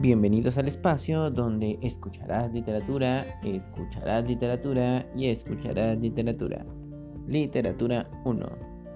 [0.00, 6.64] Bienvenidos al espacio donde escucharás literatura, escucharás literatura y escucharás literatura.
[7.26, 8.48] Literatura 1.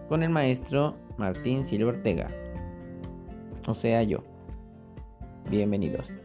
[0.08, 2.28] Con el maestro Martín Silva Ortega.
[3.66, 4.22] O sea, yo.
[5.50, 6.21] Bienvenidos.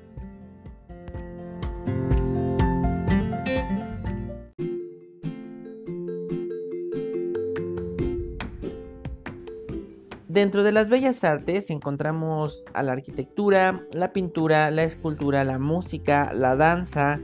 [10.37, 16.31] Dentro de las bellas artes encontramos a la arquitectura, la pintura, la escultura, la música,
[16.31, 17.19] la danza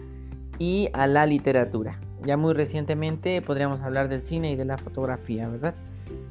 [0.57, 2.01] y a la literatura.
[2.25, 5.75] Ya muy recientemente podríamos hablar del cine y de la fotografía, ¿verdad?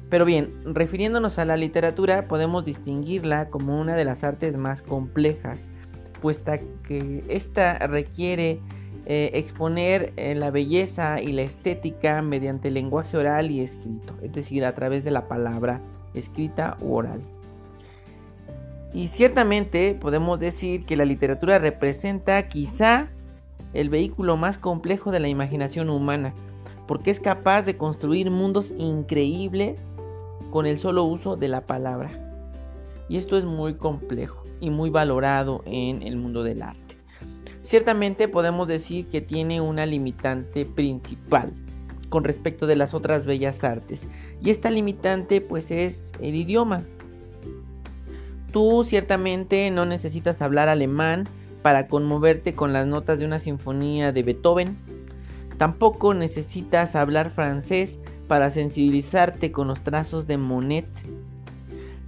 [0.09, 5.69] Pero bien, refiriéndonos a la literatura, podemos distinguirla como una de las artes más complejas,
[6.19, 8.59] puesta que esta requiere
[9.05, 14.65] eh, exponer eh, la belleza y la estética mediante lenguaje oral y escrito, es decir,
[14.65, 15.79] a través de la palabra
[16.13, 17.21] escrita u oral.
[18.93, 23.09] Y ciertamente podemos decir que la literatura representa quizá
[23.73, 26.33] el vehículo más complejo de la imaginación humana,
[26.87, 29.81] porque es capaz de construir mundos increíbles
[30.51, 32.11] con el solo uso de la palabra.
[33.09, 36.97] Y esto es muy complejo y muy valorado en el mundo del arte.
[37.63, 41.53] Ciertamente podemos decir que tiene una limitante principal,
[42.13, 44.07] con respecto de las otras bellas artes.
[44.39, 46.83] Y esta limitante pues es el idioma.
[48.51, 51.23] Tú ciertamente no necesitas hablar alemán
[51.63, 54.77] para conmoverte con las notas de una sinfonía de Beethoven.
[55.57, 60.85] Tampoco necesitas hablar francés para sensibilizarte con los trazos de Monet.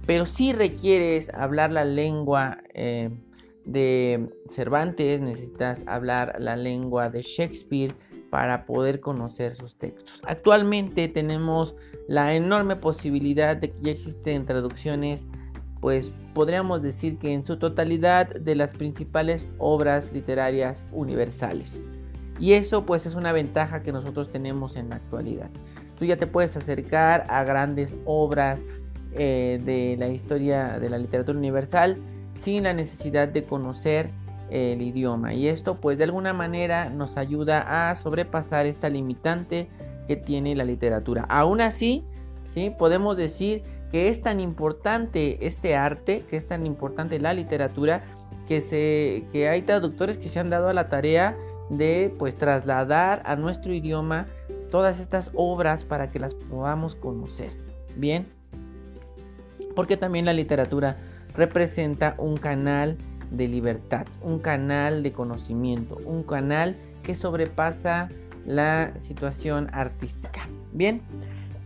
[0.06, 3.10] Pero si requieres hablar la lengua eh,
[3.64, 7.92] de Cervantes, necesitas hablar la lengua de Shakespeare,
[8.36, 10.20] para poder conocer sus textos.
[10.26, 11.74] Actualmente tenemos
[12.06, 15.26] la enorme posibilidad de que ya existen traducciones,
[15.80, 21.86] pues podríamos decir que en su totalidad de las principales obras literarias universales.
[22.38, 25.48] Y eso pues es una ventaja que nosotros tenemos en la actualidad.
[25.98, 28.62] Tú ya te puedes acercar a grandes obras
[29.14, 31.96] eh, de la historia de la literatura universal
[32.34, 34.10] sin la necesidad de conocer
[34.50, 39.68] el idioma y esto pues de alguna manera nos ayuda a sobrepasar esta limitante
[40.06, 41.24] que tiene la literatura.
[41.28, 42.04] Aún así,
[42.52, 42.72] ¿sí?
[42.76, 48.02] podemos decir que es tan importante este arte, que es tan importante la literatura,
[48.46, 51.36] que, se, que hay traductores que se han dado a la tarea
[51.70, 54.26] de pues trasladar a nuestro idioma
[54.70, 57.50] todas estas obras para que las podamos conocer.
[57.96, 58.26] Bien,
[59.74, 60.96] porque también la literatura
[61.34, 62.98] representa un canal
[63.30, 68.08] de libertad, un canal de conocimiento, un canal que sobrepasa
[68.46, 70.48] la situación artística.
[70.72, 71.00] Bien,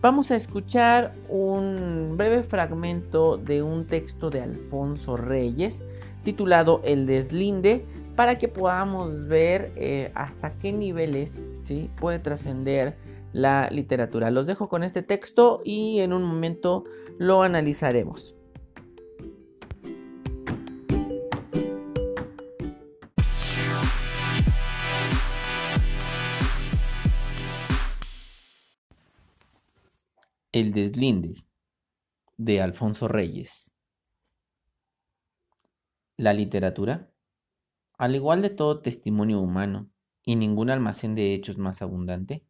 [0.00, 5.82] vamos a escuchar un breve fragmento de un texto de Alfonso Reyes
[6.24, 7.84] titulado El deslinde
[8.16, 11.90] para que podamos ver eh, hasta qué niveles ¿sí?
[11.96, 12.96] puede trascender
[13.32, 14.30] la literatura.
[14.30, 16.84] Los dejo con este texto y en un momento
[17.18, 18.34] lo analizaremos.
[30.52, 31.44] El deslinde
[32.36, 33.70] de Alfonso Reyes.
[36.16, 37.12] La literatura,
[37.96, 39.92] al igual de todo testimonio humano
[40.24, 42.44] y ningún almacén de hechos más abundante,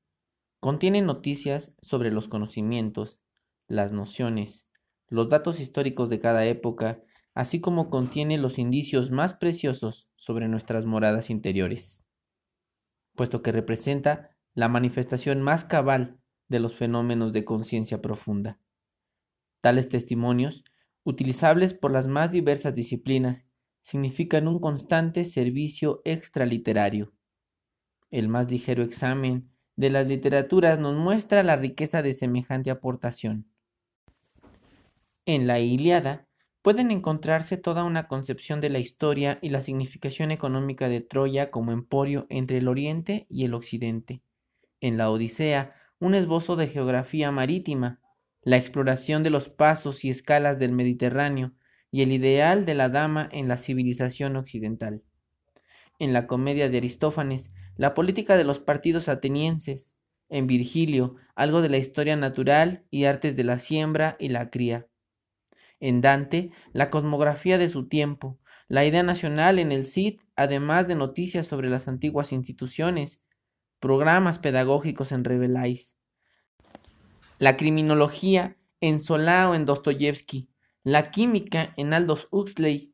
[0.61, 3.21] contiene noticias sobre los conocimientos,
[3.69, 4.67] las nociones,
[5.09, 7.03] los datos históricos de cada época,
[7.35, 12.03] así como contiene los indicios más preciosos sobre nuestras moradas interiores,
[13.15, 16.20] puesto que representa la manifestación más cabal
[16.51, 18.59] de los fenómenos de conciencia profunda.
[19.63, 20.65] Tales testimonios,
[21.05, 23.47] utilizables por las más diversas disciplinas,
[23.83, 27.13] significan un constante servicio extraliterario.
[28.11, 33.47] El más ligero examen de las literaturas nos muestra la riqueza de semejante aportación.
[35.25, 36.27] En la Iliada
[36.63, 41.71] pueden encontrarse toda una concepción de la historia y la significación económica de Troya como
[41.73, 44.23] emporio entre el Oriente y el Occidente.
[44.81, 48.01] En la Odisea un esbozo de geografía marítima,
[48.43, 51.53] la exploración de los pasos y escalas del Mediterráneo
[51.93, 55.03] y el ideal de la dama en la civilización occidental.
[55.99, 59.95] En la comedia de Aristófanes, la política de los partidos atenienses,
[60.31, 64.87] en Virgilio, algo de la historia natural y artes de la siembra y la cría.
[65.81, 68.39] En Dante, la cosmografía de su tiempo,
[68.69, 73.21] la idea nacional en el Cid, además de noticias sobre las antiguas instituciones
[73.81, 75.97] programas pedagógicos en Revelais,
[77.39, 80.49] la criminología en Solá o en Dostoyevsky,
[80.85, 82.91] la química en Aldous Huxley,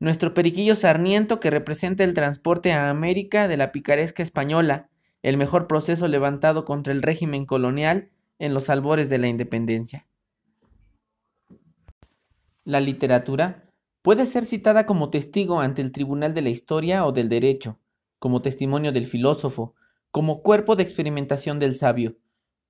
[0.00, 4.90] Nuestro periquillo sarniento que representa el transporte a América de la picaresca española,
[5.22, 10.06] el mejor proceso levantado contra el régimen colonial en los albores de la independencia.
[12.62, 13.72] La literatura
[14.02, 17.80] puede ser citada como testigo ante el tribunal de la historia o del derecho,
[18.20, 19.74] como testimonio del filósofo,
[20.10, 22.16] como cuerpo de experimentación del sabio.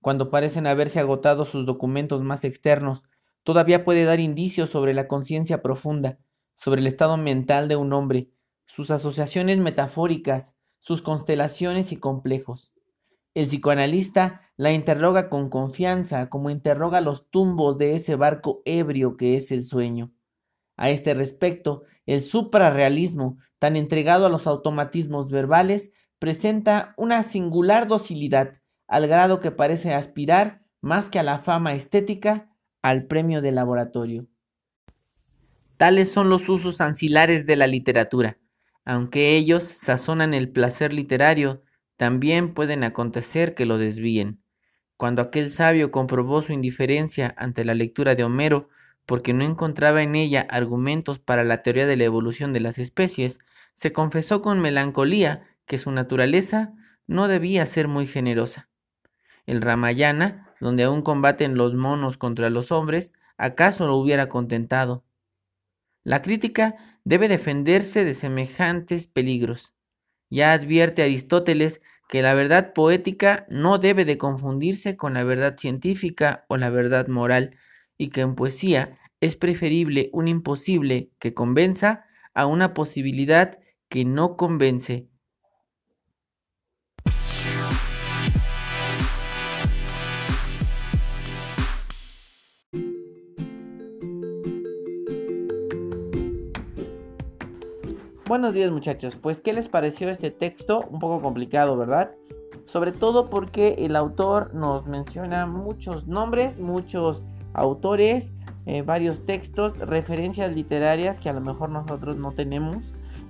[0.01, 3.03] Cuando parecen haberse agotado sus documentos más externos,
[3.43, 6.19] todavía puede dar indicios sobre la conciencia profunda,
[6.57, 8.31] sobre el estado mental de un hombre,
[8.67, 12.73] sus asociaciones metafóricas, sus constelaciones y complejos.
[13.35, 19.37] El psicoanalista la interroga con confianza, como interroga los tumbos de ese barco ebrio que
[19.37, 20.13] es el sueño.
[20.77, 28.55] A este respecto, el suprarrealismo, tan entregado a los automatismos verbales, presenta una singular docilidad,
[28.87, 32.51] al grado que parece aspirar, más que a la fama estética,
[32.83, 34.27] al premio de laboratorio.
[35.77, 38.39] Tales son los usos ancilares de la literatura.
[38.85, 41.63] Aunque ellos sazonan el placer literario,
[41.97, 44.41] también pueden acontecer que lo desvíen.
[44.97, 48.69] Cuando aquel sabio comprobó su indiferencia ante la lectura de Homero,
[49.07, 53.39] porque no encontraba en ella argumentos para la teoría de la evolución de las especies,
[53.75, 56.75] se confesó con melancolía que su naturaleza
[57.07, 58.69] no debía ser muy generosa.
[59.47, 65.05] El Ramayana, donde aún combaten los monos contra los hombres, acaso lo hubiera contentado.
[66.03, 69.75] La crítica debe defenderse de semejantes peligros.
[70.31, 76.45] Ya advierte Aristóteles que la verdad poética no debe de confundirse con la verdad científica
[76.49, 77.57] o la verdad moral,
[77.99, 84.37] y que en poesía es preferible un imposible que convenza a una posibilidad que no
[84.37, 85.09] convence
[98.29, 100.85] Buenos días muchachos, pues ¿qué les pareció este texto?
[100.91, 102.11] Un poco complicado, ¿verdad?
[102.67, 107.23] Sobre todo porque el autor nos menciona muchos nombres, muchos
[107.55, 108.31] autores,
[108.67, 112.77] eh, varios textos, referencias literarias que a lo mejor nosotros no tenemos,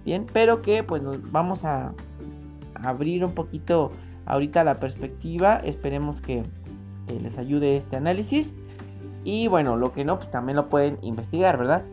[0.04, 1.92] bien, pero que pues nos vamos a
[2.82, 3.92] abrir un poquito
[4.26, 6.42] ahorita la perspectiva, esperemos que,
[7.22, 8.52] les ayude este análisis
[9.22, 11.84] y bueno, lo que no, pues también lo pueden investigar, ¿verdad?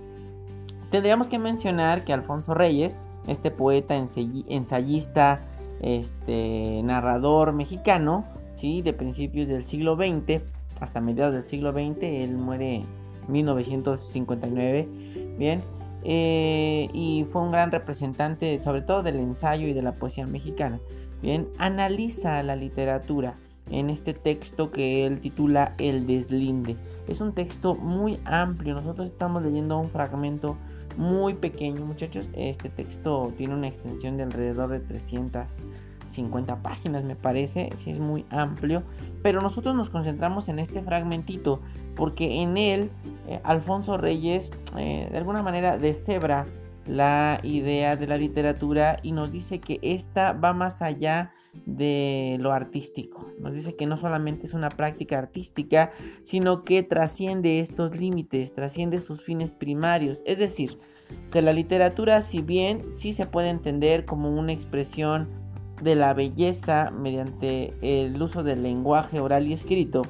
[0.96, 5.42] Tendríamos que mencionar que Alfonso Reyes, este poeta, ensayista,
[5.82, 8.24] este, narrador mexicano,
[8.56, 8.82] ¿sí?
[8.82, 10.42] de principios del siglo XX
[10.80, 12.86] hasta mediados del siglo XX, él muere en
[13.28, 14.88] 1959,
[15.38, 15.64] bien,
[16.06, 20.80] eh, y fue un gran representante sobre todo del ensayo y de la poesía mexicana.
[21.22, 23.36] Bien, analiza la literatura
[23.70, 26.78] en este texto que él titula El deslinde.
[27.10, 30.56] Es un texto muy amplio, nosotros estamos leyendo un fragmento
[30.98, 32.28] muy pequeño, muchachos.
[32.34, 37.70] Este texto tiene una extensión de alrededor de 350 páginas, me parece.
[37.84, 38.84] si es muy amplio.
[39.22, 41.60] Pero nosotros nos concentramos en este fragmentito
[41.96, 42.90] porque en él
[43.28, 46.46] eh, Alfonso Reyes eh, de alguna manera deshebra
[46.88, 51.36] la idea de la literatura y nos dice que esta va más allá de
[51.66, 53.32] lo artístico.
[53.40, 55.92] Nos dice que no solamente es una práctica artística,
[56.26, 60.22] sino que trasciende estos límites, trasciende sus fines primarios.
[60.26, 60.80] Es decir,
[61.32, 65.28] que la literatura, si bien sí se puede entender como una expresión
[65.82, 70.04] de la belleza mediante el uso del lenguaje oral y escrito,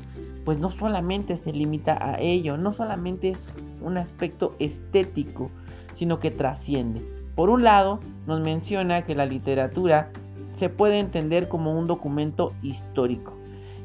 [0.43, 3.39] pues no solamente se limita a ello, no solamente es
[3.81, 5.49] un aspecto estético,
[5.95, 7.01] sino que trasciende.
[7.35, 10.11] Por un lado, nos menciona que la literatura
[10.55, 13.33] se puede entender como un documento histórico.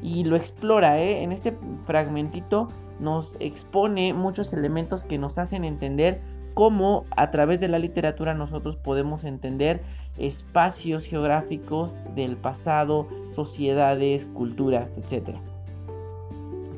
[0.01, 1.23] Y lo explora, ¿eh?
[1.23, 2.67] en este fragmentito
[2.99, 6.21] nos expone muchos elementos que nos hacen entender
[6.53, 9.81] cómo a través de la literatura nosotros podemos entender
[10.17, 15.37] espacios geográficos del pasado, sociedades, culturas, etc.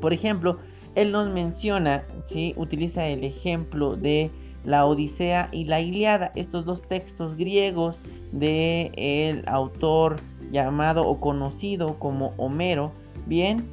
[0.00, 0.58] Por ejemplo,
[0.94, 2.54] él nos menciona, ¿sí?
[2.56, 4.30] utiliza el ejemplo de
[4.64, 7.96] la Odisea y la Iliada, estos dos textos griegos
[8.32, 10.16] de el autor
[10.50, 12.92] llamado o conocido como Homero,
[13.26, 13.64] bien,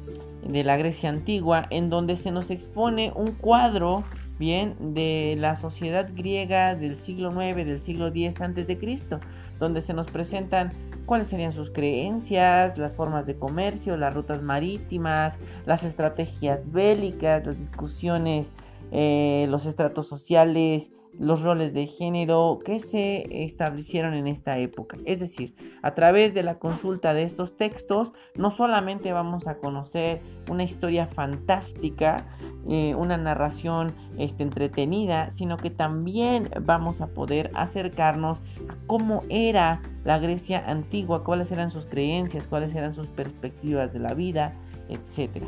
[0.46, 4.04] de la Grecia antigua, en donde se nos expone un cuadro,
[4.38, 9.20] bien, de la sociedad griega del siglo IX, del siglo X antes de Cristo,
[9.58, 10.72] donde se nos presentan
[11.06, 17.58] cuáles serían sus creencias, las formas de comercio, las rutas marítimas, las estrategias bélicas, las
[17.58, 18.50] discusiones
[18.92, 24.96] eh, los estratos sociales, los roles de género que se establecieron en esta época.
[25.04, 30.20] Es decir, a través de la consulta de estos textos, no solamente vamos a conocer
[30.50, 32.26] una historia fantástica,
[32.68, 39.82] eh, una narración este, entretenida, sino que también vamos a poder acercarnos a cómo era
[40.04, 44.54] la Grecia antigua, cuáles eran sus creencias, cuáles eran sus perspectivas de la vida,
[44.88, 45.44] etc.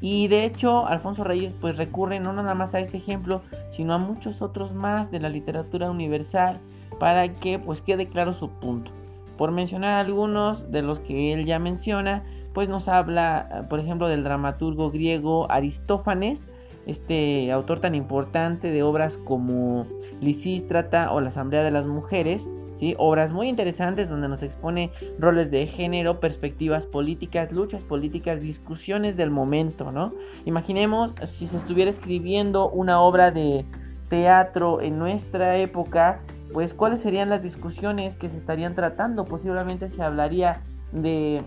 [0.00, 3.98] Y de hecho, Alfonso Reyes pues recurre no nada más a este ejemplo, sino a
[3.98, 6.58] muchos otros más de la literatura universal
[7.00, 8.90] para que pues quede claro su punto.
[9.38, 12.24] Por mencionar algunos de los que él ya menciona,
[12.54, 16.46] pues nos habla, por ejemplo, del dramaturgo griego Aristófanes,
[16.86, 19.86] este autor tan importante de obras como
[20.20, 22.94] Lisístrata o la Asamblea de las Mujeres, ¿sí?
[22.98, 29.30] obras muy interesantes donde nos expone roles de género, perspectivas políticas, luchas políticas, discusiones del
[29.30, 30.12] momento, ¿no?
[30.44, 33.64] Imaginemos si se estuviera escribiendo una obra de
[34.08, 36.20] teatro en nuestra época
[36.52, 39.24] pues cuáles serían las discusiones que se estarían tratando.
[39.24, 40.60] Posiblemente se hablaría
[40.92, 41.42] de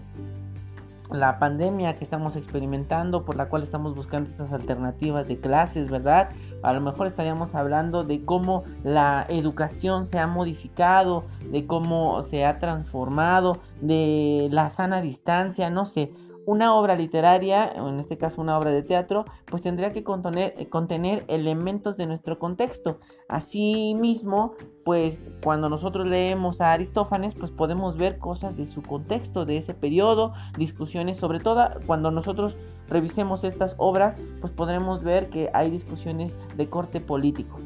[1.11, 6.29] la pandemia que estamos experimentando, por la cual estamos buscando estas alternativas de clases, ¿verdad?
[6.61, 12.45] A lo mejor estaríamos hablando de cómo la educación se ha modificado, de cómo se
[12.45, 16.11] ha transformado, de la sana distancia, no sé
[16.49, 20.67] una obra literaria, en este caso una obra de teatro, pues tendría que contener, eh,
[20.67, 22.99] contener elementos de nuestro contexto.
[23.27, 29.57] Asimismo, pues cuando nosotros leemos a Aristófanes, pues podemos ver cosas de su contexto, de
[29.57, 35.69] ese periodo, discusiones, sobre todo cuando nosotros revisemos estas obras, pues podremos ver que hay
[35.69, 37.59] discusiones de corte político.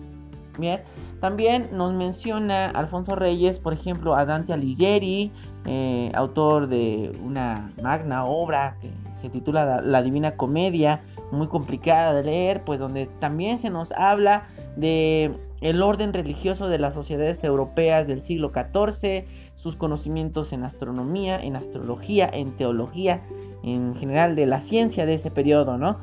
[0.59, 0.81] Bien,
[1.21, 5.31] también nos menciona Alfonso Reyes, por ejemplo, a Dante Alighieri,
[5.65, 8.91] eh, autor de una magna obra que
[9.21, 11.01] se titula La Divina Comedia,
[11.31, 16.77] muy complicada de leer, pues donde también se nos habla de el orden religioso de
[16.77, 23.21] las sociedades europeas del siglo XIV, sus conocimientos en astronomía, en astrología, en teología,
[23.63, 25.99] en general de la ciencia de ese periodo, ¿no?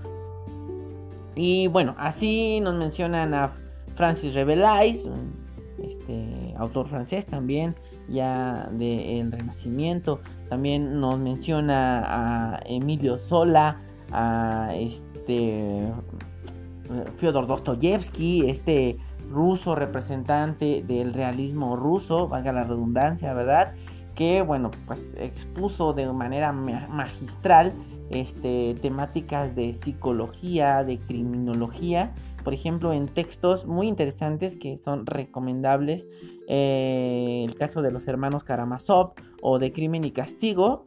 [1.34, 3.52] Y bueno, así nos mencionan a
[3.96, 5.06] Francis Rabelais,
[5.82, 7.74] este, autor francés también,
[8.10, 10.20] ya del Renacimiento.
[10.48, 13.80] También nos menciona a Emilio Sola,
[14.12, 15.92] a este
[17.18, 18.98] Fyodor Dostoyevsky, este
[19.30, 23.74] ruso representante del realismo ruso, valga la redundancia, ¿verdad?
[24.16, 27.72] Que bueno, pues expuso de manera magistral
[28.10, 32.12] este, temáticas de psicología, de criminología
[32.42, 36.04] por ejemplo, en textos muy interesantes que son recomendables.
[36.52, 40.84] Eh, el caso de los hermanos Karamazov o de Crimen y Castigo,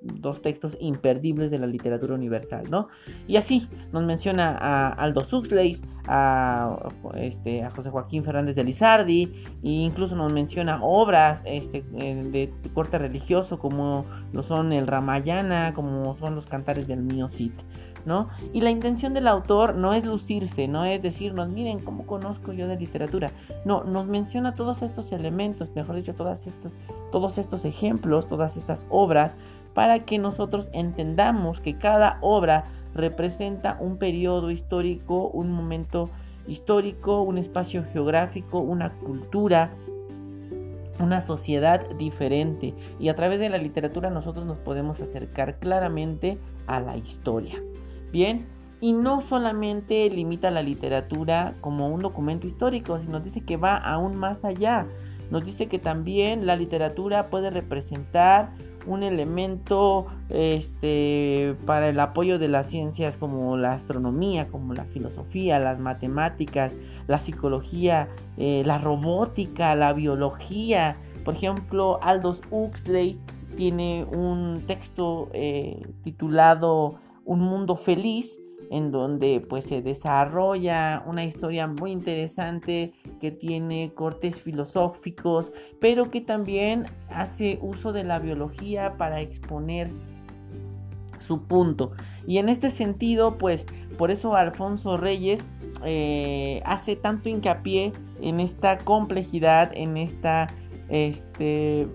[0.00, 2.86] dos textos imperdibles de la literatura universal, ¿no?
[3.26, 5.76] Y así nos menciona a Aldo Huxley,
[6.06, 9.24] a, este, José Joaquín Fernández de Lizardi,
[9.64, 15.74] e incluso nos menciona obras este, eh, de corte religioso como lo son el Ramayana,
[15.74, 17.50] como son los cantares del Mío Cid.
[18.52, 22.68] Y la intención del autor no es lucirse, no es decirnos, miren cómo conozco yo
[22.68, 23.32] de literatura.
[23.64, 26.48] No, nos menciona todos estos elementos, mejor dicho, todas
[27.10, 29.34] todos estos ejemplos, todas estas obras,
[29.74, 36.08] para que nosotros entendamos que cada obra representa un periodo histórico, un momento
[36.46, 39.70] histórico, un espacio geográfico, una cultura,
[41.00, 42.72] una sociedad diferente.
[42.98, 47.56] Y a través de la literatura nosotros nos podemos acercar claramente a la historia.
[48.16, 48.46] Bien,
[48.80, 54.16] y no solamente limita la literatura como un documento histórico, sino dice que va aún
[54.16, 54.86] más allá.
[55.30, 58.52] Nos dice que también la literatura puede representar
[58.86, 65.58] un elemento este, para el apoyo de las ciencias como la astronomía, como la filosofía,
[65.58, 66.72] las matemáticas,
[67.08, 68.08] la psicología,
[68.38, 70.96] eh, la robótica, la biología.
[71.22, 73.20] Por ejemplo, Aldous Huxley
[73.58, 78.38] tiene un texto eh, titulado un mundo feliz
[78.70, 86.20] en donde pues se desarrolla una historia muy interesante que tiene cortes filosóficos, pero que
[86.20, 89.90] también hace uso de la biología para exponer
[91.20, 91.92] su punto.
[92.26, 93.66] Y en este sentido, pues
[93.98, 95.44] por eso Alfonso Reyes
[95.84, 100.48] eh, hace tanto hincapié en esta complejidad, en esta,
[100.88, 101.86] este,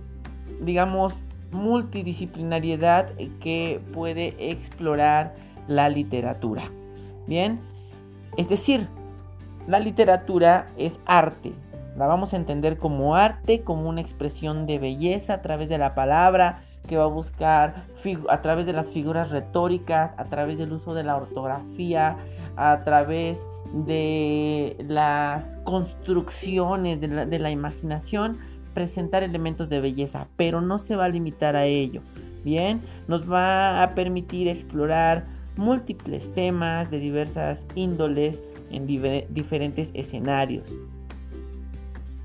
[0.62, 1.14] digamos,
[1.52, 5.36] multidisciplinariedad que puede explorar
[5.68, 6.70] la literatura.
[7.28, 7.60] Bien,
[8.38, 8.88] es decir,
[9.68, 11.54] la literatura es arte.
[11.98, 15.94] La vamos a entender como arte, como una expresión de belleza a través de la
[15.94, 17.84] palabra, que va a buscar
[18.30, 22.18] a través de las figuras retóricas, a través del uso de la ortografía,
[22.56, 28.40] a través de las construcciones de la, imaginación,
[28.74, 32.02] presentar elementos de belleza, pero no se va a limitar a ello.
[32.44, 35.26] Bien, nos va a permitir explorar
[35.58, 40.66] múltiples temas de diversas índoles en diferentes escenarios.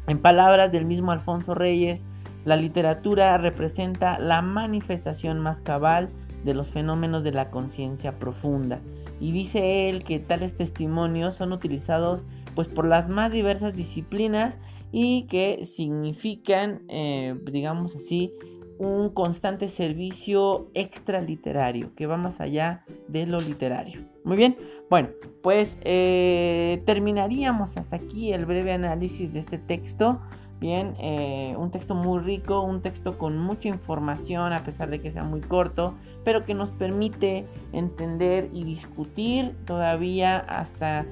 [0.06, 2.02] En palabras del mismo Alfonso Reyes,
[2.44, 6.08] la literatura representa la manifestación más cabal
[6.44, 8.78] de los fenómenos de la conciencia profunda.
[9.20, 12.22] Y dice él que tales testimonios son utilizados
[12.54, 14.56] pues por las más diversas disciplinas
[14.92, 18.32] y que significan, eh, digamos así,
[18.78, 24.00] un constante servicio extraliterario que va más allá de lo literario.
[24.24, 24.56] Muy bien,
[24.90, 25.08] bueno,
[25.42, 30.20] pues eh, terminaríamos hasta aquí el breve análisis de este texto.
[30.58, 35.10] Bien, eh, un texto muy rico, un texto con mucha información a pesar de que
[35.10, 41.04] sea muy corto, pero que nos permite entender y discutir todavía hasta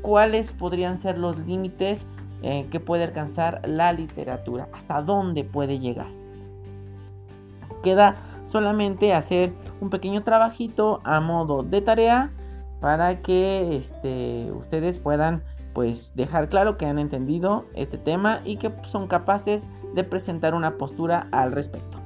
[0.00, 2.06] cuáles podrían ser los límites
[2.42, 6.08] eh, que puede alcanzar la literatura, hasta dónde puede llegar.
[7.82, 8.16] Queda
[8.48, 12.30] solamente hacer un pequeño trabajito a modo de tarea
[12.80, 15.42] para que este, ustedes puedan
[15.72, 20.72] pues dejar claro que han entendido este tema y que son capaces de presentar una
[20.72, 21.99] postura al respecto.